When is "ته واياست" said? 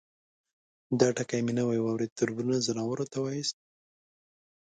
3.11-3.57